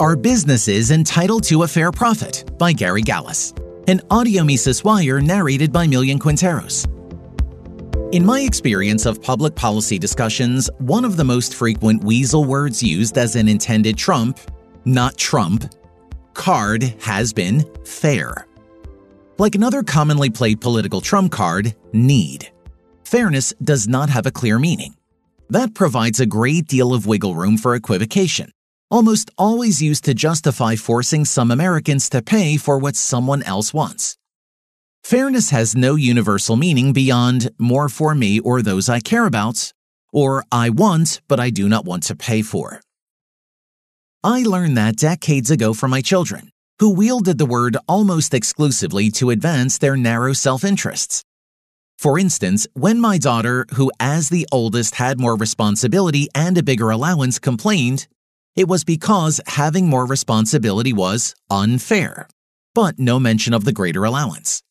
Are 0.00 0.16
Businesses 0.16 0.92
Entitled 0.92 1.42
to 1.44 1.64
a 1.64 1.68
Fair 1.68 1.92
Profit? 1.92 2.56
by 2.56 2.72
Gary 2.72 3.02
Galles. 3.02 3.52
An 3.86 4.00
audio 4.08 4.42
Mises 4.42 4.82
Wire 4.82 5.20
narrated 5.20 5.74
by 5.74 5.86
Millian 5.86 6.16
Quinteros. 6.16 6.86
In 8.14 8.24
my 8.24 8.40
experience 8.40 9.04
of 9.04 9.20
public 9.20 9.54
policy 9.54 9.98
discussions, 9.98 10.70
one 10.78 11.04
of 11.04 11.18
the 11.18 11.24
most 11.24 11.54
frequent 11.54 12.02
weasel 12.02 12.46
words 12.46 12.82
used 12.82 13.18
as 13.18 13.36
an 13.36 13.46
intended 13.46 13.98
trump, 13.98 14.40
not 14.86 15.18
Trump, 15.18 15.70
card 16.32 16.94
has 17.02 17.34
been 17.34 17.62
fair. 17.84 18.46
Like 19.36 19.54
another 19.54 19.82
commonly 19.82 20.30
played 20.30 20.62
political 20.62 21.02
trump 21.02 21.30
card, 21.30 21.76
need. 21.92 22.50
Fairness 23.04 23.52
does 23.62 23.86
not 23.86 24.08
have 24.08 24.24
a 24.24 24.30
clear 24.30 24.58
meaning. 24.58 24.94
That 25.50 25.74
provides 25.74 26.20
a 26.20 26.26
great 26.26 26.68
deal 26.68 26.94
of 26.94 27.06
wiggle 27.06 27.34
room 27.34 27.58
for 27.58 27.74
equivocation 27.74 28.50
almost 28.90 29.30
always 29.38 29.80
used 29.80 30.04
to 30.04 30.14
justify 30.14 30.76
forcing 30.76 31.24
some 31.24 31.50
Americans 31.50 32.08
to 32.10 32.22
pay 32.22 32.56
for 32.56 32.78
what 32.78 32.96
someone 32.96 33.42
else 33.44 33.72
wants. 33.72 34.16
Fairness 35.04 35.50
has 35.50 35.76
no 35.76 35.94
universal 35.94 36.56
meaning 36.56 36.92
beyond 36.92 37.50
more 37.58 37.88
for 37.88 38.14
me 38.14 38.40
or 38.40 38.62
those 38.62 38.88
I 38.88 39.00
care 39.00 39.26
about, 39.26 39.72
or 40.12 40.44
I 40.52 40.70
want 40.70 41.20
but 41.28 41.40
I 41.40 41.50
do 41.50 41.68
not 41.68 41.84
want 41.84 42.02
to 42.04 42.16
pay 42.16 42.42
for. 42.42 42.80
I 44.22 44.42
learned 44.42 44.76
that 44.76 44.96
decades 44.96 45.50
ago 45.50 45.72
from 45.72 45.90
my 45.90 46.02
children, 46.02 46.50
who 46.78 46.90
wielded 46.94 47.38
the 47.38 47.46
word 47.46 47.78
almost 47.88 48.34
exclusively 48.34 49.10
to 49.12 49.30
advance 49.30 49.78
their 49.78 49.96
narrow 49.96 50.34
self 50.34 50.62
interests. 50.64 51.24
For 51.98 52.18
instance, 52.18 52.66
when 52.74 53.00
my 53.00 53.18
daughter, 53.18 53.66
who 53.74 53.90
as 54.00 54.28
the 54.28 54.46
oldest 54.52 54.96
had 54.96 55.20
more 55.20 55.36
responsibility 55.36 56.28
and 56.34 56.56
a 56.58 56.62
bigger 56.62 56.90
allowance, 56.90 57.38
complained, 57.38 58.08
it 58.56 58.68
was 58.68 58.84
because 58.84 59.40
having 59.46 59.88
more 59.88 60.06
responsibility 60.06 60.92
was 60.92 61.34
unfair, 61.48 62.28
but 62.74 62.98
no 62.98 63.18
mention 63.18 63.54
of 63.54 63.64
the 63.64 63.72
greater 63.72 64.04
allowance. 64.04 64.62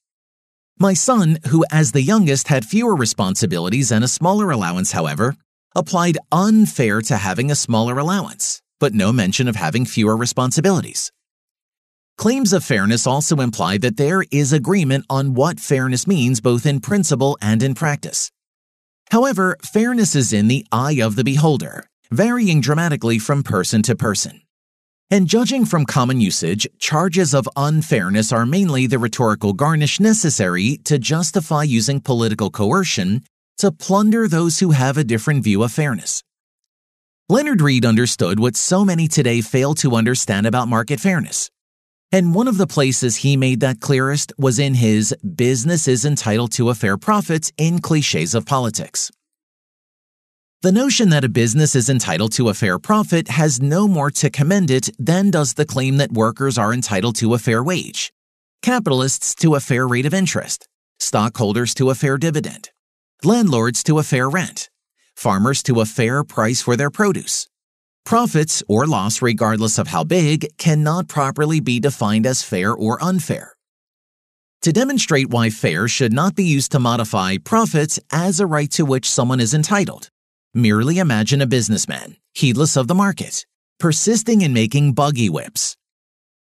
My 0.77 0.93
son, 0.93 1.39
who 1.47 1.65
as 1.71 1.91
the 1.91 2.01
youngest 2.01 2.47
had 2.47 2.63
fewer 2.63 2.95
responsibilities 2.95 3.91
and 3.91 4.03
a 4.03 4.07
smaller 4.07 4.49
allowance, 4.51 4.93
however, 4.93 5.35
applied 5.75 6.17
unfair 6.31 7.01
to 7.01 7.17
having 7.17 7.51
a 7.51 7.55
smaller 7.55 7.97
allowance, 7.97 8.61
but 8.79 8.93
no 8.93 9.11
mention 9.11 9.47
of 9.47 9.55
having 9.57 9.85
fewer 9.85 10.15
responsibilities. 10.15 11.11
Claims 12.17 12.53
of 12.53 12.63
fairness 12.63 13.07
also 13.07 13.37
imply 13.37 13.77
that 13.77 13.97
there 13.97 14.23
is 14.31 14.53
agreement 14.53 15.05
on 15.09 15.33
what 15.33 15.59
fairness 15.59 16.05
means 16.05 16.41
both 16.41 16.65
in 16.65 16.81
principle 16.81 17.37
and 17.41 17.63
in 17.63 17.75
practice. 17.75 18.31
However, 19.11 19.57
fairness 19.63 20.15
is 20.15 20.31
in 20.31 20.47
the 20.47 20.65
eye 20.71 21.01
of 21.01 21.15
the 21.15 21.23
beholder, 21.23 21.88
varying 22.11 22.61
dramatically 22.61 23.19
from 23.19 23.43
person 23.43 23.81
to 23.83 23.95
person. 23.95 24.41
And 25.11 25.27
judging 25.27 25.65
from 25.65 25.85
common 25.85 26.21
usage, 26.21 26.67
charges 26.77 27.33
of 27.33 27.49
unfairness 27.55 28.31
are 28.31 28.45
mainly 28.45 28.85
the 28.85 28.99
rhetorical 28.99 29.53
garnish 29.53 29.99
necessary 29.99 30.77
to 30.85 30.99
justify 30.99 31.63
using 31.63 31.99
political 31.99 32.51
coercion 32.51 33.23
to 33.57 33.71
plunder 33.71 34.27
those 34.27 34.59
who 34.59 34.71
have 34.71 34.97
a 34.97 35.03
different 35.03 35.43
view 35.43 35.63
of 35.63 35.71
fairness. 35.71 36.23
Leonard 37.27 37.61
Read 37.61 37.85
understood 37.85 38.39
what 38.39 38.55
so 38.55 38.85
many 38.85 39.07
today 39.07 39.41
fail 39.41 39.73
to 39.75 39.95
understand 39.95 40.47
about 40.47 40.67
market 40.67 40.99
fairness. 40.99 41.49
And 42.11 42.33
one 42.33 42.47
of 42.47 42.57
the 42.57 42.65
places 42.65 43.17
he 43.17 43.37
made 43.37 43.59
that 43.59 43.79
clearest 43.79 44.33
was 44.37 44.57
in 44.57 44.73
his 44.73 45.13
Business 45.35 45.87
is 45.87 46.05
Entitled 46.05 46.51
to 46.53 46.69
a 46.69 46.75
Fair 46.75 46.97
Profit 46.97 47.51
in 47.57 47.79
Cliches 47.79 48.33
of 48.33 48.47
Politics. 48.47 49.11
The 50.61 50.73
notion 50.73 51.07
that 51.11 51.23
a 51.23 51.29
business 51.29 51.73
is 51.73 51.87
entitled 51.87 52.33
to 52.33 52.49
a 52.49 52.53
fair 52.53 52.79
profit 52.79 53.29
has 53.29 53.61
no 53.61 53.87
more 53.87 54.11
to 54.11 54.29
commend 54.29 54.69
it 54.69 54.89
than 54.99 55.31
does 55.31 55.53
the 55.53 55.65
claim 55.65 55.95
that 55.97 56.11
workers 56.11 56.57
are 56.57 56.73
entitled 56.73 57.15
to 57.19 57.33
a 57.33 57.39
fair 57.39 57.63
wage, 57.63 58.11
capitalists 58.61 59.33
to 59.35 59.55
a 59.55 59.61
fair 59.61 59.87
rate 59.87 60.05
of 60.05 60.13
interest, 60.13 60.67
stockholders 60.99 61.73
to 61.75 61.89
a 61.89 61.95
fair 61.95 62.17
dividend, 62.17 62.71
landlords 63.23 63.83
to 63.83 63.99
a 63.99 64.03
fair 64.03 64.29
rent, 64.29 64.69
farmers 65.15 65.63
to 65.63 65.79
a 65.79 65.85
fair 65.85 66.25
price 66.25 66.61
for 66.61 66.75
their 66.75 66.89
produce. 66.89 67.47
Profits 68.03 68.61
or 68.67 68.85
loss, 68.85 69.21
regardless 69.21 69.77
of 69.77 69.87
how 69.87 70.03
big, 70.03 70.45
cannot 70.57 71.07
properly 71.07 71.61
be 71.61 71.79
defined 71.79 72.25
as 72.25 72.43
fair 72.43 72.73
or 72.73 73.01
unfair. 73.01 73.53
To 74.63 74.73
demonstrate 74.73 75.29
why 75.29 75.51
fair 75.51 75.87
should 75.87 76.11
not 76.11 76.35
be 76.35 76.43
used 76.43 76.73
to 76.73 76.79
modify 76.79 77.37
profits 77.37 77.97
as 78.11 78.41
a 78.41 78.45
right 78.45 78.69
to 78.71 78.83
which 78.83 79.09
someone 79.09 79.39
is 79.39 79.53
entitled, 79.53 80.09
Merely 80.59 80.97
imagine 80.97 81.39
a 81.39 81.47
businessman, 81.47 82.17
heedless 82.33 82.75
of 82.75 82.89
the 82.89 82.93
market, 82.93 83.45
persisting 83.79 84.41
in 84.41 84.51
making 84.51 84.91
buggy 84.91 85.29
whips. 85.29 85.77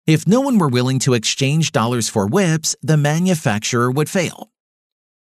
If 0.07 0.28
no 0.28 0.41
one 0.41 0.57
were 0.57 0.69
willing 0.69 0.97
to 1.01 1.13
exchange 1.13 1.72
dollars 1.72 2.09
for 2.09 2.25
whips, 2.25 2.75
the 2.81 2.97
manufacturer 2.97 3.91
would 3.91 4.09
fail. 4.09 4.50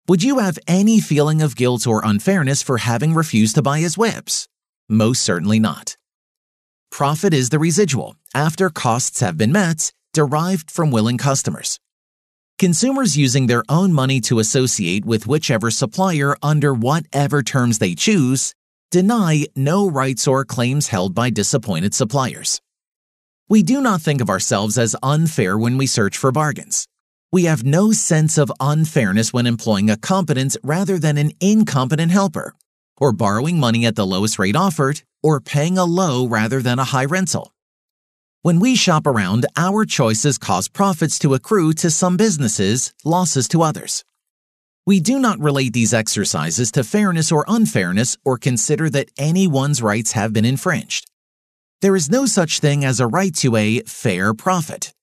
Would 0.07 0.23
you 0.23 0.39
have 0.39 0.57
any 0.69 1.01
feeling 1.01 1.41
of 1.41 1.57
guilt 1.57 1.85
or 1.85 2.01
unfairness 2.01 2.61
for 2.61 2.77
having 2.77 3.13
refused 3.13 3.55
to 3.55 3.61
buy 3.61 3.79
his 3.79 3.97
whips? 3.97 4.47
Most 4.87 5.21
certainly 5.21 5.59
not. 5.59 5.97
Profit 6.89 7.33
is 7.33 7.49
the 7.49 7.59
residual, 7.59 8.15
after 8.33 8.69
costs 8.69 9.19
have 9.19 9.37
been 9.37 9.51
met, 9.51 9.91
derived 10.13 10.71
from 10.71 10.91
willing 10.91 11.17
customers. 11.17 11.77
Consumers 12.57 13.17
using 13.17 13.47
their 13.47 13.65
own 13.67 13.91
money 13.91 14.21
to 14.21 14.39
associate 14.39 15.03
with 15.03 15.27
whichever 15.27 15.71
supplier 15.71 16.37
under 16.41 16.73
whatever 16.73 17.43
terms 17.43 17.79
they 17.79 17.93
choose 17.93 18.53
deny 18.91 19.45
no 19.55 19.89
rights 19.89 20.27
or 20.27 20.45
claims 20.45 20.87
held 20.87 21.13
by 21.13 21.29
disappointed 21.29 21.93
suppliers. 21.93 22.61
We 23.49 23.63
do 23.63 23.81
not 23.81 24.01
think 24.01 24.21
of 24.21 24.29
ourselves 24.29 24.77
as 24.77 24.95
unfair 25.03 25.57
when 25.57 25.77
we 25.77 25.87
search 25.87 26.17
for 26.17 26.31
bargains. 26.31 26.87
We 27.31 27.45
have 27.45 27.63
no 27.63 27.91
sense 27.91 28.37
of 28.37 28.51
unfairness 28.59 29.33
when 29.33 29.47
employing 29.47 29.89
a 29.89 29.97
competent 29.97 30.55
rather 30.63 30.97
than 30.97 31.17
an 31.17 31.31
incompetent 31.41 32.11
helper, 32.11 32.53
or 32.97 33.11
borrowing 33.11 33.59
money 33.59 33.85
at 33.85 33.95
the 33.95 34.07
lowest 34.07 34.39
rate 34.39 34.55
offered, 34.55 35.01
or 35.21 35.41
paying 35.41 35.77
a 35.77 35.85
low 35.85 36.25
rather 36.25 36.61
than 36.61 36.79
a 36.79 36.85
high 36.85 37.05
rental. 37.05 37.53
When 38.41 38.61
we 38.61 38.75
shop 38.75 39.05
around, 39.05 39.45
our 39.57 39.83
choices 39.83 40.37
cause 40.37 40.69
profits 40.69 41.19
to 41.19 41.33
accrue 41.33 41.73
to 41.73 41.91
some 41.91 42.15
businesses, 42.15 42.93
losses 43.03 43.49
to 43.49 43.61
others. 43.61 44.05
We 44.87 45.01
do 45.01 45.19
not 45.19 45.37
relate 45.41 45.73
these 45.73 45.93
exercises 45.93 46.71
to 46.71 46.81
fairness 46.81 47.29
or 47.29 47.43
unfairness 47.45 48.15
or 48.23 48.37
consider 48.37 48.89
that 48.91 49.11
anyone's 49.17 49.81
rights 49.81 50.13
have 50.13 50.31
been 50.31 50.45
infringed. 50.45 51.11
There 51.81 51.97
is 51.97 52.09
no 52.09 52.25
such 52.25 52.61
thing 52.61 52.85
as 52.85 53.01
a 53.01 53.07
right 53.07 53.35
to 53.35 53.57
a 53.57 53.81
fair 53.81 54.33
profit. 54.33 54.93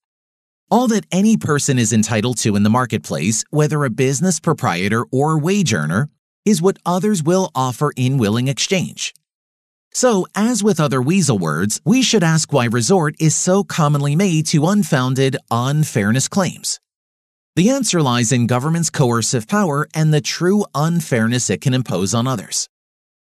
All 0.71 0.89
that 0.89 1.05
any 1.13 1.37
person 1.37 1.79
is 1.79 1.93
entitled 1.93 2.39
to 2.39 2.57
in 2.57 2.63
the 2.63 2.71
marketplace, 2.71 3.45
whether 3.51 3.85
a 3.85 3.91
business 3.91 4.41
proprietor 4.41 5.05
or 5.13 5.39
wage 5.39 5.75
earner, 5.75 6.09
is 6.47 6.63
what 6.63 6.79
others 6.87 7.23
will 7.23 7.51
offer 7.55 7.93
in 7.95 8.17
willing 8.17 8.49
exchange. 8.49 9.13
So, 9.93 10.27
as 10.35 10.65
with 10.65 10.81
other 10.81 11.03
weasel 11.03 11.39
words, 11.39 11.83
we 11.85 12.01
should 12.01 12.25
ask 12.25 12.51
why 12.55 12.65
resort 12.65 13.17
is 13.21 13.35
so 13.35 13.63
commonly 13.63 14.17
made 14.17 14.47
to 14.47 14.65
unfounded 14.65 15.37
unfairness 15.51 16.27
claims. 16.27 16.81
The 17.57 17.71
answer 17.71 18.03
lies 18.03 18.33
in 18.33 18.49
government's 18.49 18.91
coercive 18.91 19.47
power 19.47 19.87
and 19.95 20.13
the 20.13 20.21
true 20.21 20.65
unfairness 20.75 21.49
it 21.51 21.61
can 21.61 21.73
impose 21.73 22.13
on 22.13 22.27
others. 22.27 22.69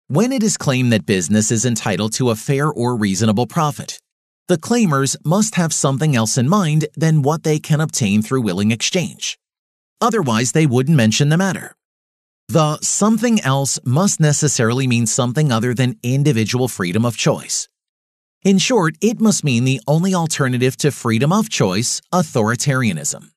When 0.08 0.32
it 0.32 0.42
is 0.42 0.58
claimed 0.58 0.92
that 0.92 1.06
business 1.06 1.52
is 1.52 1.64
entitled 1.64 2.14
to 2.14 2.32
a 2.32 2.36
fair 2.36 2.68
or 2.68 2.98
reasonable 2.98 3.46
profit, 3.46 4.00
the 4.48 4.58
claimers 4.58 5.16
must 5.24 5.56
have 5.56 5.72
something 5.72 6.16
else 6.16 6.40
in 6.40 6.50
mind 6.50 6.88
than 6.96 7.22
what 7.22 7.44
they 7.44 7.60
can 7.60 7.80
obtain 7.80 8.24
through 8.24 8.42
willing 8.42 8.72
exchange. 8.72 9.38
Otherwise, 10.02 10.54
they 10.54 10.66
wouldn't 10.66 10.98
mention 10.98 11.30
the 11.30 11.38
matter. 11.38 11.76
The 12.48 12.80
something 12.82 13.40
else 13.42 13.80
must 13.86 14.20
necessarily 14.20 14.88
mean 14.88 15.06
something 15.06 15.52
other 15.52 15.76
than 15.76 16.00
individual 16.02 16.68
freedom 16.68 17.06
of 17.06 17.16
choice. 17.16 17.70
In 18.44 18.58
short, 18.58 18.96
it 19.02 19.20
must 19.20 19.44
mean 19.44 19.66
the 19.66 19.82
only 19.88 20.16
alternative 20.16 20.78
to 20.78 20.90
freedom 20.90 21.32
of 21.32 21.50
choice, 21.50 22.02
authoritarianism. 22.12 23.30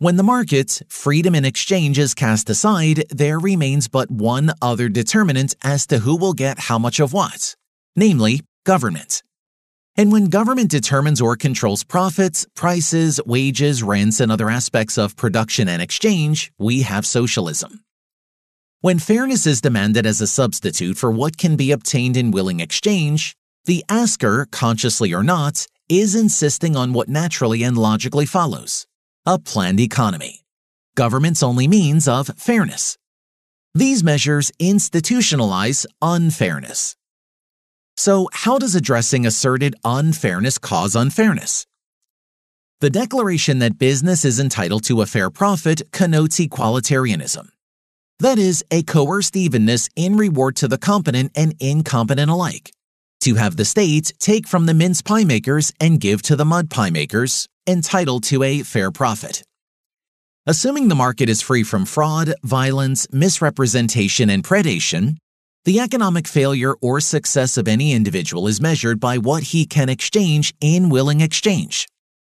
When 0.00 0.16
the 0.16 0.22
markets, 0.22 0.82
freedom 0.88 1.34
in 1.34 1.44
exchange, 1.44 1.98
is 1.98 2.14
cast 2.14 2.48
aside, 2.48 3.04
there 3.10 3.38
remains 3.38 3.86
but 3.86 4.10
one 4.10 4.50
other 4.62 4.88
determinant 4.88 5.54
as 5.62 5.86
to 5.88 5.98
who 5.98 6.16
will 6.16 6.32
get 6.32 6.58
how 6.58 6.78
much 6.78 7.00
of 7.00 7.12
what, 7.12 7.54
namely, 7.94 8.40
government. 8.64 9.22
And 9.98 10.10
when 10.10 10.30
government 10.30 10.70
determines 10.70 11.20
or 11.20 11.36
controls 11.36 11.84
profits, 11.84 12.46
prices, 12.56 13.20
wages, 13.26 13.82
rents, 13.82 14.20
and 14.20 14.32
other 14.32 14.48
aspects 14.48 14.96
of 14.96 15.16
production 15.16 15.68
and 15.68 15.82
exchange, 15.82 16.50
we 16.58 16.80
have 16.80 17.04
socialism. 17.04 17.84
When 18.80 19.00
fairness 19.00 19.46
is 19.46 19.60
demanded 19.60 20.06
as 20.06 20.22
a 20.22 20.26
substitute 20.26 20.96
for 20.96 21.10
what 21.10 21.36
can 21.36 21.56
be 21.56 21.72
obtained 21.72 22.16
in 22.16 22.30
willing 22.30 22.60
exchange, 22.60 23.36
the 23.66 23.84
asker, 23.90 24.48
consciously 24.50 25.12
or 25.12 25.22
not, 25.22 25.66
is 25.90 26.14
insisting 26.14 26.74
on 26.74 26.94
what 26.94 27.10
naturally 27.10 27.62
and 27.62 27.76
logically 27.76 28.24
follows 28.24 28.86
a 29.30 29.38
planned 29.38 29.78
economy, 29.78 30.44
government's 30.96 31.40
only 31.40 31.68
means 31.68 32.08
of 32.08 32.26
fairness. 32.36 32.98
These 33.74 34.02
measures 34.02 34.50
institutionalize 34.60 35.86
unfairness. 36.02 36.96
So, 37.96 38.28
how 38.32 38.58
does 38.58 38.74
addressing 38.74 39.26
asserted 39.26 39.76
unfairness 39.84 40.58
cause 40.58 40.96
unfairness? 40.96 41.64
The 42.80 42.90
declaration 42.90 43.60
that 43.60 43.78
business 43.78 44.24
is 44.24 44.40
entitled 44.40 44.82
to 44.86 45.00
a 45.00 45.06
fair 45.06 45.30
profit 45.30 45.82
connotes 45.92 46.40
equalitarianism. 46.40 47.50
That 48.18 48.36
is, 48.36 48.64
a 48.72 48.82
coerced 48.82 49.36
evenness 49.36 49.88
in 49.94 50.16
reward 50.16 50.56
to 50.56 50.66
the 50.66 50.78
competent 50.78 51.30
and 51.36 51.54
incompetent 51.60 52.32
alike. 52.32 52.72
To 53.20 53.34
have 53.34 53.56
the 53.56 53.66
state 53.66 54.14
take 54.18 54.48
from 54.48 54.64
the 54.64 54.72
mince 54.72 55.02
pie 55.02 55.24
makers 55.24 55.72
and 55.78 56.00
give 56.00 56.22
to 56.22 56.36
the 56.36 56.46
mud 56.46 56.70
pie 56.70 56.88
makers, 56.88 57.46
entitled 57.66 58.24
to 58.24 58.42
a 58.42 58.62
fair 58.62 58.90
profit. 58.90 59.42
Assuming 60.46 60.88
the 60.88 60.94
market 60.94 61.28
is 61.28 61.42
free 61.42 61.62
from 61.62 61.84
fraud, 61.84 62.32
violence, 62.42 63.06
misrepresentation, 63.12 64.30
and 64.30 64.42
predation, 64.42 65.16
the 65.66 65.80
economic 65.80 66.26
failure 66.26 66.72
or 66.80 66.98
success 66.98 67.58
of 67.58 67.68
any 67.68 67.92
individual 67.92 68.48
is 68.48 68.62
measured 68.62 68.98
by 68.98 69.18
what 69.18 69.42
he 69.42 69.66
can 69.66 69.90
exchange 69.90 70.54
in 70.62 70.88
willing 70.88 71.20
exchange. 71.20 71.86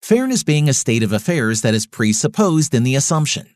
Fairness 0.02 0.42
being 0.42 0.66
a 0.66 0.72
state 0.72 1.02
of 1.02 1.12
affairs 1.12 1.60
that 1.60 1.74
is 1.74 1.86
presupposed 1.86 2.74
in 2.74 2.84
the 2.84 2.94
assumption. 2.94 3.46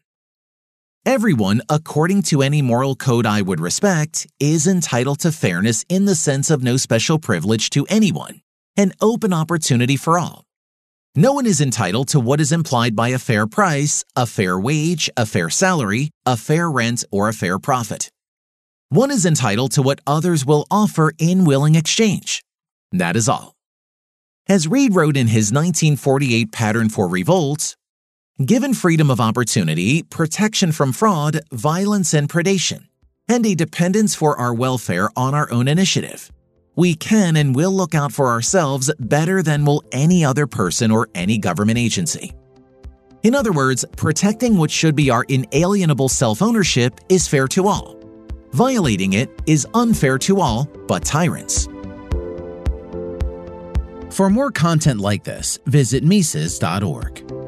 Everyone, 1.06 1.60
according 1.68 2.22
to 2.22 2.40
any 2.40 2.62
moral 2.62 2.96
code 2.96 3.26
I 3.26 3.42
would 3.42 3.60
respect, 3.60 4.26
is 4.40 4.66
entitled 4.66 5.18
to 5.18 5.32
fairness 5.32 5.84
in 5.90 6.06
the 6.06 6.14
sense 6.14 6.50
of 6.50 6.62
no 6.62 6.78
special 6.78 7.18
privilege 7.18 7.68
to 7.70 7.86
anyone, 7.90 8.40
an 8.78 8.92
open 9.02 9.34
opportunity 9.34 9.98
for 9.98 10.18
all. 10.18 10.46
No 11.14 11.34
one 11.34 11.44
is 11.44 11.60
entitled 11.60 12.08
to 12.08 12.20
what 12.20 12.40
is 12.40 12.52
implied 12.52 12.96
by 12.96 13.10
a 13.10 13.18
fair 13.18 13.46
price, 13.46 14.02
a 14.16 14.24
fair 14.24 14.58
wage, 14.58 15.10
a 15.14 15.26
fair 15.26 15.50
salary, 15.50 16.08
a 16.24 16.38
fair 16.38 16.70
rent, 16.70 17.04
or 17.10 17.28
a 17.28 17.34
fair 17.34 17.58
profit. 17.58 18.08
One 18.88 19.10
is 19.10 19.26
entitled 19.26 19.72
to 19.72 19.82
what 19.82 20.00
others 20.06 20.46
will 20.46 20.66
offer 20.70 21.12
in 21.18 21.44
willing 21.44 21.74
exchange. 21.74 22.42
That 22.92 23.14
is 23.14 23.28
all. 23.28 23.52
As 24.48 24.66
Read 24.66 24.94
wrote 24.94 25.18
in 25.18 25.26
his 25.26 25.52
1948 25.52 26.50
Pattern 26.50 26.88
for 26.88 27.08
Revolt, 27.08 27.76
given 28.42 28.75
freedom 28.75 29.10
of 29.10 29.20
opportunity, 29.20 30.02
protection 30.02 30.72
from 30.72 30.92
fraud, 30.92 31.40
violence, 31.52 32.14
and 32.14 32.28
predation, 32.28 32.88
and 33.28 33.46
a 33.46 33.54
dependence 33.54 34.14
for 34.14 34.36
our 34.38 34.52
welfare 34.52 35.08
on 35.16 35.34
our 35.34 35.50
own 35.52 35.69
initiative, 35.69 36.32
we 36.75 36.94
can 36.94 37.36
and 37.36 37.54
will 37.54 37.70
look 37.70 37.94
out 37.94 38.12
for 38.12 38.28
ourselves 38.28 38.90
better 38.98 39.42
than 39.42 39.64
will 39.64 39.84
any 39.92 40.25
other 40.25 40.46
person 40.46 40.90
or 40.90 41.08
any 41.14 41.38
government 41.38 41.78
agency. 41.78 42.32
In 43.22 43.34
other 43.34 43.52
words, 43.52 43.84
protecting 43.96 44.58
what 44.58 44.70
should 44.70 44.96
be 44.96 45.10
our 45.10 45.25
inalienable 45.28 46.08
self 46.08 46.42
ownership 46.42 47.00
is 47.08 47.28
fair 47.28 47.46
to 47.48 47.69
all. 47.69 47.96
Violating 48.50 49.14
it 49.14 49.30
is 49.46 49.66
unfair 49.75 50.19
to 50.19 50.40
all 50.40 50.64
but 50.88 51.04
tyrants. 51.04 51.66
For 54.10 54.28
more 54.28 54.50
content 54.50 55.00
like 55.00 55.25
this, 55.25 55.58
visit 55.66 56.04
Mises.org. 56.04 57.44